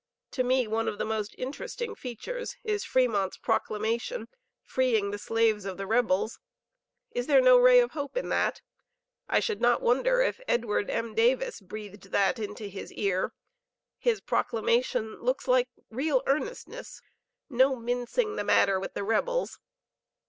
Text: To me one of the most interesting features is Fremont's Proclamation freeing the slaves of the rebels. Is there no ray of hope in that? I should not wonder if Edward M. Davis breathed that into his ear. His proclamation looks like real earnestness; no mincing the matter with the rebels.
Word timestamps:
To 0.31 0.41
me 0.43 0.65
one 0.67 0.87
of 0.87 0.97
the 0.97 1.05
most 1.05 1.35
interesting 1.37 1.93
features 1.93 2.57
is 2.63 2.83
Fremont's 2.83 3.37
Proclamation 3.37 4.29
freeing 4.63 5.11
the 5.11 5.19
slaves 5.19 5.63
of 5.63 5.77
the 5.77 5.85
rebels. 5.85 6.39
Is 7.11 7.27
there 7.27 7.39
no 7.39 7.59
ray 7.59 7.79
of 7.79 7.91
hope 7.91 8.17
in 8.17 8.29
that? 8.29 8.61
I 9.29 9.39
should 9.39 9.61
not 9.61 9.79
wonder 9.83 10.19
if 10.21 10.41
Edward 10.47 10.89
M. 10.89 11.13
Davis 11.13 11.59
breathed 11.61 12.09
that 12.11 12.39
into 12.39 12.63
his 12.63 12.91
ear. 12.93 13.31
His 13.99 14.21
proclamation 14.21 15.21
looks 15.21 15.47
like 15.47 15.69
real 15.91 16.23
earnestness; 16.25 16.99
no 17.47 17.75
mincing 17.75 18.37
the 18.37 18.43
matter 18.43 18.79
with 18.79 18.95
the 18.95 19.03
rebels. 19.03 19.59